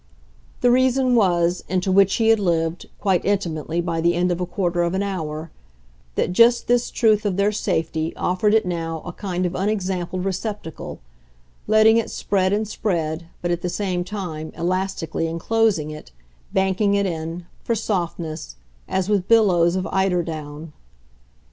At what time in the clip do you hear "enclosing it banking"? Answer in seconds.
15.27-16.95